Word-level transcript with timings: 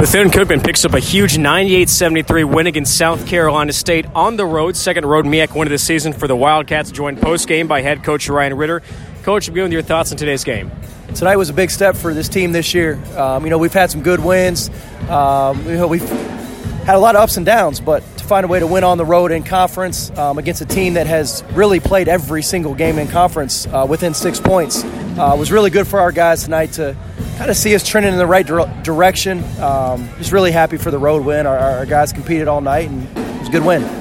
Bethune 0.00 0.30
Cookman 0.30 0.64
picks 0.64 0.86
up 0.86 0.94
a 0.94 0.98
huge 0.98 1.36
98-73 1.36 2.50
win 2.50 2.66
against 2.66 2.96
South 2.96 3.26
Carolina 3.26 3.70
State 3.70 4.06
on 4.14 4.36
the 4.36 4.46
road. 4.46 4.74
Second 4.74 5.04
road 5.04 5.26
MEAC 5.26 5.54
win 5.54 5.68
of 5.68 5.70
the 5.72 5.76
season 5.76 6.14
for 6.14 6.26
the 6.26 6.34
Wildcats. 6.34 6.90
Joined 6.90 7.20
post-game 7.20 7.68
by 7.68 7.82
head 7.82 8.02
coach 8.02 8.26
Ryan 8.26 8.56
Ridder. 8.56 8.82
Coach, 9.24 9.48
begin 9.48 9.64
with 9.64 9.72
your 9.72 9.82
thoughts 9.82 10.10
on 10.10 10.16
today's 10.16 10.42
game. 10.42 10.70
Tonight 11.14 11.36
was 11.36 11.50
a 11.50 11.52
big 11.52 11.70
step 11.70 11.96
for 11.96 12.14
this 12.14 12.30
team 12.30 12.52
this 12.52 12.72
year. 12.72 12.98
Um, 13.14 13.44
you 13.44 13.50
know, 13.50 13.58
we've 13.58 13.74
had 13.74 13.90
some 13.90 14.02
good 14.02 14.20
wins. 14.20 14.70
Um, 15.10 15.66
you 15.66 15.76
know, 15.76 15.86
we've 15.86 16.08
had 16.86 16.94
a 16.94 16.98
lot 16.98 17.14
of 17.14 17.20
ups 17.20 17.36
and 17.36 17.44
downs, 17.44 17.78
but 17.78 18.02
find 18.30 18.44
a 18.44 18.48
way 18.48 18.60
to 18.60 18.66
win 18.68 18.84
on 18.84 18.96
the 18.96 19.04
road 19.04 19.32
in 19.32 19.42
conference 19.42 20.16
um, 20.16 20.38
against 20.38 20.60
a 20.60 20.64
team 20.64 20.94
that 20.94 21.08
has 21.08 21.42
really 21.50 21.80
played 21.80 22.06
every 22.06 22.44
single 22.44 22.76
game 22.76 22.96
in 22.96 23.08
conference 23.08 23.66
uh, 23.66 23.84
within 23.90 24.14
six 24.14 24.38
points 24.38 24.84
uh, 24.84 25.34
was 25.36 25.50
really 25.50 25.68
good 25.68 25.84
for 25.84 25.98
our 25.98 26.12
guys 26.12 26.44
tonight 26.44 26.70
to 26.70 26.96
kind 27.38 27.50
of 27.50 27.56
see 27.56 27.74
us 27.74 27.84
trending 27.84 28.12
in 28.12 28.20
the 28.20 28.26
right 28.28 28.46
dire- 28.46 28.82
direction. 28.84 29.42
Um, 29.60 30.08
just 30.18 30.30
really 30.30 30.52
happy 30.52 30.76
for 30.76 30.92
the 30.92 30.98
road 30.98 31.24
win. 31.24 31.44
Our, 31.44 31.58
our 31.58 31.86
guys 31.86 32.12
competed 32.12 32.46
all 32.46 32.60
night, 32.60 32.88
and 32.88 33.02
it 33.18 33.40
was 33.40 33.48
a 33.48 33.50
good 33.50 33.64
win. 33.64 33.99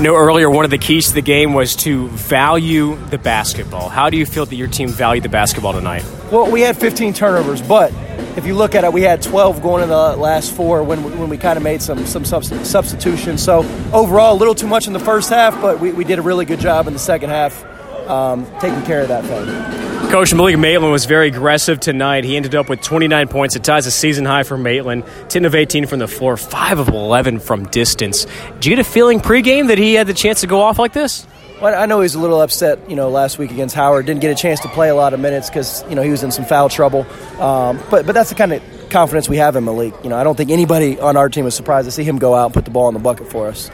Know, 0.00 0.16
earlier 0.16 0.48
one 0.48 0.64
of 0.64 0.70
the 0.70 0.78
keys 0.78 1.08
to 1.08 1.14
the 1.14 1.20
game 1.20 1.52
was 1.52 1.76
to 1.76 2.08
value 2.08 2.96
the 3.10 3.18
basketball. 3.18 3.90
How 3.90 4.08
do 4.08 4.16
you 4.16 4.24
feel 4.24 4.46
that 4.46 4.56
your 4.56 4.66
team 4.66 4.88
valued 4.88 5.24
the 5.24 5.28
basketball 5.28 5.74
tonight? 5.74 6.06
Well, 6.32 6.50
we 6.50 6.62
had 6.62 6.78
15 6.78 7.12
turnovers, 7.12 7.60
but 7.60 7.92
if 8.34 8.46
you 8.46 8.54
look 8.54 8.74
at 8.74 8.84
it, 8.84 8.94
we 8.94 9.02
had 9.02 9.20
12 9.20 9.60
going 9.60 9.82
in 9.82 9.90
the 9.90 10.16
last 10.16 10.54
four 10.54 10.82
when, 10.82 11.18
when 11.18 11.28
we 11.28 11.36
kind 11.36 11.58
of 11.58 11.62
made 11.62 11.82
some 11.82 12.06
some 12.06 12.24
substitutions. 12.24 13.42
So 13.42 13.58
overall, 13.92 14.34
a 14.34 14.38
little 14.38 14.54
too 14.54 14.68
much 14.68 14.86
in 14.86 14.94
the 14.94 15.00
first 15.00 15.28
half, 15.28 15.60
but 15.60 15.80
we, 15.80 15.92
we 15.92 16.04
did 16.04 16.18
a 16.18 16.22
really 16.22 16.46
good 16.46 16.60
job 16.60 16.86
in 16.86 16.94
the 16.94 16.98
second 16.98 17.28
half 17.28 17.62
um, 18.08 18.46
taking 18.58 18.82
care 18.84 19.02
of 19.02 19.08
that 19.08 19.24
thing. 19.24 19.89
Coach 20.10 20.34
Malik 20.34 20.58
Maitland 20.58 20.90
was 20.90 21.04
very 21.04 21.28
aggressive 21.28 21.78
tonight. 21.78 22.24
He 22.24 22.36
ended 22.36 22.56
up 22.56 22.68
with 22.68 22.80
29 22.80 23.28
points. 23.28 23.54
It 23.54 23.62
ties 23.62 23.86
a 23.86 23.92
season 23.92 24.24
high 24.24 24.42
for 24.42 24.58
Maitland. 24.58 25.04
10 25.28 25.44
of 25.44 25.54
18 25.54 25.86
from 25.86 26.00
the 26.00 26.08
floor, 26.08 26.36
5 26.36 26.80
of 26.80 26.88
11 26.88 27.38
from 27.38 27.66
distance. 27.68 28.26
Did 28.54 28.66
you 28.66 28.70
get 28.70 28.80
a 28.80 28.90
feeling 28.90 29.20
pregame 29.20 29.68
that 29.68 29.78
he 29.78 29.94
had 29.94 30.08
the 30.08 30.12
chance 30.12 30.40
to 30.40 30.48
go 30.48 30.62
off 30.62 30.80
like 30.80 30.94
this? 30.94 31.28
Well, 31.62 31.80
I 31.80 31.86
know 31.86 32.00
he 32.00 32.02
was 32.02 32.16
a 32.16 32.18
little 32.18 32.40
upset, 32.40 32.90
you 32.90 32.96
know, 32.96 33.08
last 33.08 33.38
week 33.38 33.52
against 33.52 33.76
Howard. 33.76 34.06
Didn't 34.06 34.20
get 34.20 34.32
a 34.32 34.34
chance 34.34 34.58
to 34.60 34.68
play 34.70 34.88
a 34.88 34.96
lot 34.96 35.14
of 35.14 35.20
minutes 35.20 35.48
because, 35.48 35.88
you 35.88 35.94
know, 35.94 36.02
he 36.02 36.10
was 36.10 36.24
in 36.24 36.32
some 36.32 36.44
foul 36.44 36.68
trouble. 36.68 37.06
Um, 37.40 37.78
but 37.88 38.04
but 38.04 38.12
that's 38.12 38.30
the 38.30 38.34
kind 38.34 38.52
of 38.52 38.62
confidence 38.90 39.28
we 39.28 39.36
have 39.36 39.54
in 39.54 39.64
Malik. 39.64 39.94
You 40.02 40.10
know, 40.10 40.16
I 40.16 40.24
don't 40.24 40.36
think 40.36 40.50
anybody 40.50 40.98
on 40.98 41.16
our 41.16 41.28
team 41.28 41.46
is 41.46 41.54
surprised 41.54 41.86
to 41.86 41.92
see 41.92 42.02
him 42.02 42.18
go 42.18 42.34
out 42.34 42.46
and 42.46 42.54
put 42.54 42.64
the 42.64 42.72
ball 42.72 42.88
in 42.88 42.94
the 42.94 43.00
bucket 43.00 43.30
for 43.30 43.46
us. 43.46 43.70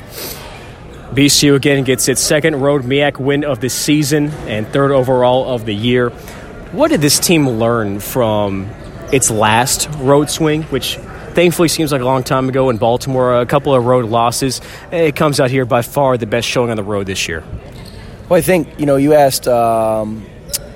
BCU 1.13 1.55
again 1.55 1.85
gets 1.85 2.09
its 2.09 2.21
second 2.21 2.61
road 2.61 2.83
MEAC 2.83 3.19
win 3.19 3.45
of 3.45 3.61
the 3.61 3.69
season 3.69 4.31
and 4.47 4.67
third 4.69 4.91
overall 4.91 5.49
of 5.49 5.65
the 5.65 5.75
year. 5.75 6.11
What 6.73 6.91
did 6.91 7.01
this 7.01 7.19
team 7.19 7.49
learn 7.49 8.01
from 8.01 8.69
its 9.13 9.31
last 9.31 9.89
road 9.99 10.29
swing, 10.29 10.65
which 10.65 10.97
thankfully 11.33 11.69
seems 11.69 11.93
like 11.93 12.01
a 12.01 12.05
long 12.05 12.25
time 12.25 12.49
ago 12.49 12.71
in 12.71 12.77
Baltimore? 12.77 13.41
A 13.41 13.47
couple 13.47 13.75
of 13.75 13.85
road 13.87 14.07
losses. 14.07 14.61
It 14.91 15.15
comes 15.17 15.39
out 15.39 15.51
here 15.51 15.65
by 15.65 15.83
far 15.83 16.19
the 16.19 16.27
best 16.27 16.49
showing 16.49 16.71
on 16.71 16.77
the 16.77 16.83
road 16.83 17.07
this 17.07 17.29
year. 17.29 17.45
Well, 18.29 18.39
I 18.39 18.43
think 18.43 18.69
you 18.79 18.87
know 18.87 18.97
you 18.97 19.15
asked. 19.15 19.47
Um, 19.47 20.27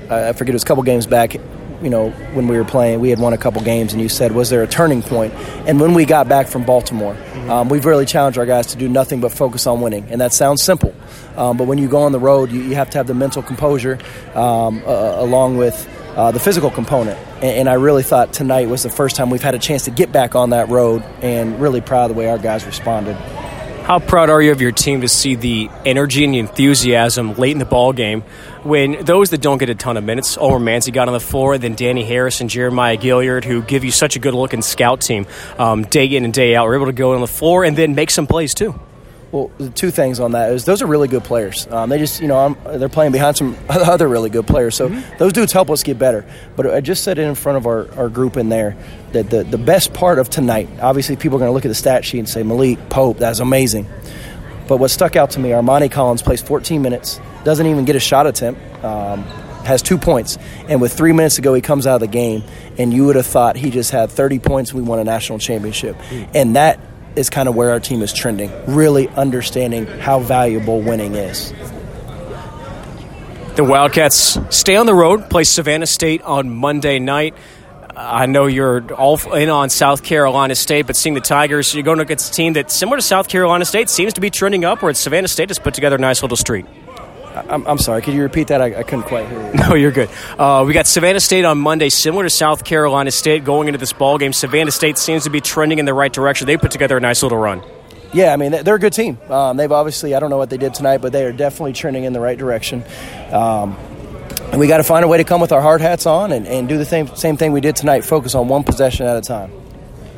I 0.09 0.33
forget 0.33 0.51
it 0.51 0.55
was 0.55 0.63
a 0.63 0.67
couple 0.67 0.83
games 0.83 1.07
back 1.07 1.37
you 1.83 1.89
know, 1.89 2.11
when 2.35 2.47
we 2.47 2.57
were 2.57 2.65
playing, 2.65 3.01
we 3.01 3.11
had 3.11 3.19
won 3.19 3.33
a 3.33 3.39
couple 3.39 3.63
games, 3.63 3.93
and 3.93 4.03
you 4.03 4.09
said, 4.09 4.33
was 4.33 4.51
there 4.51 4.63
a 4.63 4.67
turning 4.67 5.03
point? 5.03 5.33
And 5.67 5.81
when 5.81 5.95
we 5.95 6.05
got 6.05 6.29
back 6.29 6.47
from 6.47 6.65
Baltimore. 6.65 7.17
Um, 7.49 7.69
we've 7.69 7.85
really 7.85 8.07
challenged 8.07 8.39
our 8.39 8.47
guys 8.47 8.67
to 8.69 8.77
do 8.77 8.89
nothing 8.89 9.21
but 9.21 9.33
focus 9.33 9.67
on 9.67 9.81
winning. 9.81 10.07
And 10.11 10.21
that 10.21 10.33
sounds 10.33 10.63
simple, 10.63 10.95
um, 11.37 11.57
but 11.57 11.67
when 11.67 11.79
you 11.79 11.89
go 11.89 12.03
on 12.03 12.13
the 12.13 12.19
road, 12.19 12.51
you, 12.51 12.61
you 12.61 12.75
have 12.75 12.91
to 12.91 12.99
have 12.99 13.07
the 13.07 13.15
mental 13.15 13.43
composure 13.43 13.99
um, 14.35 14.83
uh, 14.87 15.21
along 15.21 15.57
with 15.57 15.89
uh, 16.17 16.31
the 16.33 16.41
physical 16.41 16.71
component. 16.71 17.19
And, 17.37 17.45
and, 17.45 17.69
I 17.69 17.75
really 17.75 18.03
thought 18.03 18.33
tonight 18.33 18.69
was 18.69 18.83
the 18.83 18.91
first 18.91 19.17
time 19.17 19.31
we've 19.31 19.43
had 19.43 19.55
a 19.55 19.59
chance 19.59 19.85
to 19.85 19.91
get 19.91 20.13
back 20.13 20.35
on 20.35 20.51
that 20.51 20.69
road, 20.69 21.03
and 21.23 21.61
really 21.61 21.81
proud 21.81 22.11
of 22.11 22.17
the 22.17 22.21
way 22.21 22.29
our 22.29 22.39
guys 22.39 22.67
responded. 22.67 23.17
How 23.91 23.99
proud 23.99 24.31
are 24.31 24.41
you 24.41 24.53
of 24.53 24.61
your 24.61 24.71
team 24.71 25.01
to 25.01 25.09
see 25.09 25.35
the 25.35 25.69
energy 25.85 26.25
and 26.25 26.33
the 26.33 26.39
enthusiasm 26.39 27.35
late 27.35 27.51
in 27.51 27.59
the 27.59 27.65
ball 27.65 27.93
game 27.93 28.23
when 28.63 29.05
those 29.05 29.31
that 29.31 29.41
don't 29.41 29.59
get 29.59 29.69
a 29.69 29.75
ton 29.75 29.97
of 29.97 30.05
minutes, 30.05 30.39
Omer 30.39 30.65
Manzi 30.65 30.93
got 30.93 31.09
on 31.09 31.13
the 31.13 31.19
floor, 31.19 31.59
then 31.59 31.75
Danny 31.75 32.05
Harris 32.05 32.41
and 32.41 32.49
Jeremiah 32.49 32.97
Gilliard, 32.97 33.43
who 33.43 33.63
give 33.63 33.83
you 33.83 33.91
such 33.91 34.15
a 34.15 34.21
good 34.21 34.33
looking 34.33 34.63
scout 34.63 35.01
team 35.01 35.27
um, 35.59 35.83
day 35.83 36.07
in 36.07 36.25
and 36.25 36.33
day 36.33 36.55
out, 36.55 36.69
were 36.69 36.77
able 36.77 36.87
to 36.87 36.93
go 36.93 37.15
on 37.15 37.21
the 37.21 37.27
floor 37.27 37.65
and 37.65 37.77
then 37.77 37.97
make 37.97 38.13
some 38.13 38.29
plays 38.29 38.55
too. 38.55 38.79
Well, 39.33 39.51
two 39.77 39.93
things 39.93 40.19
on 40.19 40.33
that 40.33 40.51
is 40.53 40.65
those 40.65 40.83
are 40.83 40.87
really 40.87 41.07
good 41.07 41.23
players. 41.23 41.69
Um, 41.71 41.89
they 41.89 41.99
just, 41.99 42.21
you 42.21 42.27
know, 42.27 42.37
I'm, 42.37 42.79
they're 42.81 42.89
playing 42.89 43.13
behind 43.13 43.37
some 43.37 43.57
other 43.69 44.09
really 44.09 44.29
good 44.29 44.47
players. 44.47 44.75
So 44.75 44.89
mm-hmm. 44.89 45.19
those 45.19 45.33
dudes 45.33 45.53
help 45.53 45.71
us 45.71 45.85
get 45.85 45.99
better. 46.01 46.29
But 46.57 46.67
I 46.67 46.81
just 46.81 47.05
said 47.05 47.19
it 47.19 47.23
in 47.23 47.37
front 47.37 47.59
of 47.59 47.67
our, 47.67 47.93
our 47.97 48.09
group 48.09 48.37
in 48.37 48.49
there 48.49 48.77
that 49.13 49.31
the, 49.31 49.45
the 49.45 49.59
best 49.59 49.95
part 49.95 50.19
of 50.19 50.31
tonight, 50.31 50.69
obviously 50.81 51.15
people 51.15 51.37
are 51.37 51.41
going 51.41 51.49
to 51.49 51.53
look 51.53 51.65
at 51.65 51.69
the 51.69 51.77
stat 51.77 52.05
sheet 52.05 52.19
and 52.19 52.29
say, 52.29 52.43
Malik, 52.43 52.89
Pope, 52.89 53.19
that's 53.19 53.39
amazing. 53.39 53.87
But 54.67 54.79
what 54.79 54.91
stuck 54.91 55.15
out 55.15 55.31
to 55.31 55.41
me, 55.41 55.51
Armani 55.51 55.91
Collins 55.91 56.23
plays 56.23 56.43
14 56.43 56.83
minutes, 56.83 57.21
doesn't 57.45 57.67
even 57.67 57.85
get 57.85 57.97
a 57.97 58.01
shot 58.01 58.27
attempt, 58.27 58.61
um, 58.85 59.23
has 59.65 59.81
two 59.81 59.99
points. 59.99 60.39
And 60.69 60.81
with 60.81 60.93
three 60.93 61.13
minutes 61.13 61.37
to 61.37 61.43
go, 61.43 61.55
he 61.55 61.61
comes 61.61 61.87
out 61.87 61.97
of 61.97 62.01
the 62.01 62.07
game. 62.09 62.43
And 62.79 62.93
you 62.93 63.07
would 63.07 63.17
have 63.17 63.27
thought 63.27 63.57
he 63.57 63.71
just 63.71 63.91
had 63.91 64.11
30 64.11 64.39
points 64.41 64.71
and 64.73 64.81
we 64.81 64.89
won 64.89 64.99
a 64.99 65.05
national 65.05 65.39
championship. 65.39 65.97
Mm. 65.97 66.31
And 66.35 66.57
that 66.57 66.81
is 67.17 67.31
kind 67.31 67.49
of 67.49 67.55
where 67.55 67.71
our 67.71 67.81
team 67.81 68.03
is 68.03 68.13
trending, 68.13 68.51
really 68.67 69.09
understanding 69.09 69.87
how 69.87 70.21
valuable 70.21 70.81
winning 70.81 71.15
is. 71.15 71.53
The 73.57 73.65
Wildcats 73.65 74.39
stay 74.51 74.77
on 74.77 74.87
the 74.87 74.95
road, 74.95 75.29
play 75.29 75.45
Savannah 75.45 75.87
State 75.87 76.23
on 76.23 76.51
Monday 76.51 76.99
night. 76.99 77.35
I 77.97 78.27
know 78.27 78.47
you're 78.47 78.95
all 78.95 79.19
in 79.35 79.51
on 79.51 79.69
South 79.69 80.03
Carolina 80.03 80.55
State, 80.55 80.87
but 80.87 80.97
seeing 80.97 81.15
the 81.15 81.21
Tigers, 81.21 81.75
you're 81.75 81.83
going 81.83 82.01
against 82.01 82.33
a 82.33 82.35
team 82.35 82.55
that, 82.55 82.71
similar 82.71 82.97
to 82.97 83.03
South 83.03 83.29
Carolina 83.29 83.65
State, 83.65 83.91
seems 83.91 84.15
to 84.15 84.21
be 84.21 84.31
trending 84.31 84.65
upwards. 84.65 84.99
Savannah 84.99 85.29
State 85.29 85.51
has 85.51 85.59
put 85.59 85.75
together 85.75 85.97
a 85.97 85.99
nice 85.99 86.23
little 86.23 86.37
streak. 86.37 86.65
I'm, 87.35 87.67
I'm 87.67 87.79
sorry. 87.79 88.03
Could 88.03 88.15
you 88.15 88.23
repeat 88.23 88.49
that? 88.49 88.61
I, 88.61 88.81
I 88.81 88.83
couldn't 88.83 89.05
quite 89.05 89.29
hear 89.29 89.41
you. 89.41 89.53
No, 89.55 89.75
you're 89.75 89.93
good. 89.93 90.11
Uh, 90.39 90.65
we 90.67 90.73
got 90.73 90.87
Savannah 90.87 91.21
State 91.21 91.45
on 91.45 91.59
Monday, 91.59 91.89
similar 91.89 92.25
to 92.25 92.31
South 92.31 92.65
Carolina 92.65 93.11
State. 93.11 93.45
Going 93.45 93.69
into 93.69 93.79
this 93.79 93.93
ball 93.93 94.19
game, 94.19 94.33
Savannah 94.33 94.71
State 94.71 94.99
seems 94.99 95.25
to 95.25 95.31
be 95.31 95.41
trending 95.41 95.79
in 95.79 95.85
the 95.85 95.95
right 95.95 96.13
direction. 96.13 96.47
They 96.47 96.57
put 96.57 96.71
together 96.71 96.97
a 96.97 97.01
nice 97.01 97.23
little 97.23 97.39
run. 97.39 97.63
Yeah, 98.13 98.33
I 98.33 98.37
mean 98.37 98.51
they're 98.51 98.75
a 98.75 98.79
good 98.81 98.93
team. 98.93 99.19
Um, 99.29 99.57
they've 99.57 99.71
obviously 99.71 100.15
I 100.17 100.21
don't 100.21 100.31
know 100.31 100.39
what 100.39 100.51
they 100.51 100.57
did 100.57 100.75
tonight, 100.75 100.99
but 100.99 101.13
they 101.13 101.25
are 101.25 101.33
definitely 101.33 101.75
trending 101.75 102.05
in 102.05 102.13
the 102.13 102.19
right 102.21 102.37
direction. 102.37 102.83
Um, 103.31 103.77
and 104.51 104.59
we 104.59 104.67
got 104.67 104.79
to 104.79 104.85
find 104.85 105.05
a 105.05 105.09
way 105.09 105.19
to 105.19 105.25
come 105.25 105.41
with 105.41 105.53
our 105.53 105.61
hard 105.61 105.81
hats 105.81 106.07
on 106.07 106.33
and, 106.33 106.47
and 106.49 106.69
do 106.69 106.77
the 106.77 106.85
same 106.85 107.15
same 107.15 107.37
thing 107.37 107.53
we 107.53 107.61
did 107.61 107.77
tonight. 107.77 108.05
Focus 108.05 108.35
on 108.35 108.49
one 108.49 108.65
possession 108.65 109.07
at 109.07 109.17
a 109.17 109.21
time. 109.21 109.53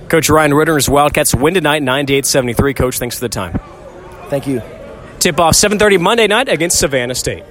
Coach 0.08 0.30
Ryan 0.30 0.54
Ridder, 0.54 0.72
Ridder's 0.72 0.90
Wildcats 0.90 1.34
win 1.34 1.54
tonight, 1.54 1.82
98-73. 1.82 2.76
Coach, 2.76 2.98
thanks 2.98 3.16
for 3.16 3.22
the 3.22 3.30
time. 3.30 3.58
Thank 4.28 4.46
you. 4.46 4.60
Tip 5.22 5.38
off 5.38 5.54
7:30 5.54 6.00
Monday 6.00 6.26
night 6.26 6.48
against 6.48 6.80
Savannah 6.80 7.14
State. 7.14 7.44